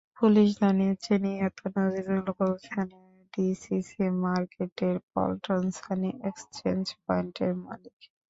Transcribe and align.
Police 0.17 0.49
জানিয়েছে, 0.61 1.11
নিহত 1.23 1.57
নজরুল 1.77 2.27
গুলশানের 2.37 3.05
ডিসিসি 3.33 4.03
মার্কেটের 4.23 4.95
পল্টন 5.11 5.63
মানি 5.77 6.09
এক্সচেঞ্জ 6.29 6.83
পয়েন্টের 7.03 7.51
মালিক। 7.63 7.97